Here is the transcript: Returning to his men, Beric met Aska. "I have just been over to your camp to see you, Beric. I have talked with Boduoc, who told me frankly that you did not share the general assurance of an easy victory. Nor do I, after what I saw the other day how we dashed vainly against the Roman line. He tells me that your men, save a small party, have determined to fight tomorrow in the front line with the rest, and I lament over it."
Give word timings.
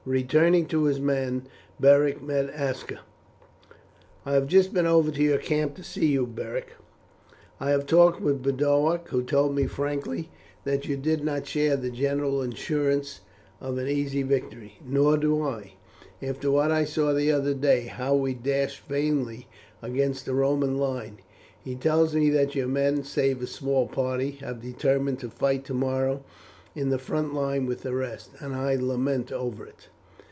Returning 0.03 0.65
to 0.65 0.85
his 0.85 0.99
men, 0.99 1.47
Beric 1.79 2.23
met 2.23 2.49
Aska. 2.49 3.01
"I 4.25 4.33
have 4.33 4.47
just 4.47 4.73
been 4.73 4.87
over 4.87 5.11
to 5.11 5.21
your 5.23 5.37
camp 5.37 5.75
to 5.75 5.83
see 5.83 6.07
you, 6.07 6.25
Beric. 6.25 6.69
I 7.59 7.69
have 7.69 7.85
talked 7.85 8.19
with 8.19 8.41
Boduoc, 8.41 9.09
who 9.09 9.21
told 9.21 9.53
me 9.53 9.67
frankly 9.67 10.31
that 10.63 10.87
you 10.87 10.97
did 10.97 11.23
not 11.23 11.45
share 11.45 11.77
the 11.77 11.91
general 11.91 12.41
assurance 12.41 13.21
of 13.61 13.77
an 13.77 13.87
easy 13.87 14.23
victory. 14.23 14.79
Nor 14.83 15.17
do 15.17 15.43
I, 15.43 15.73
after 16.19 16.49
what 16.49 16.71
I 16.71 16.83
saw 16.83 17.13
the 17.13 17.31
other 17.31 17.53
day 17.53 17.81
how 17.83 18.15
we 18.15 18.33
dashed 18.33 18.81
vainly 18.87 19.47
against 19.83 20.25
the 20.25 20.33
Roman 20.33 20.79
line. 20.79 21.19
He 21.63 21.75
tells 21.75 22.15
me 22.15 22.31
that 22.31 22.55
your 22.55 22.67
men, 22.67 23.03
save 23.03 23.39
a 23.43 23.47
small 23.47 23.85
party, 23.85 24.31
have 24.41 24.63
determined 24.63 25.19
to 25.19 25.29
fight 25.29 25.63
tomorrow 25.63 26.23
in 26.73 26.89
the 26.89 26.97
front 26.97 27.33
line 27.33 27.65
with 27.65 27.81
the 27.81 27.93
rest, 27.93 28.29
and 28.39 28.55
I 28.55 28.75
lament 28.75 29.29
over 29.29 29.65
it." 29.65 29.89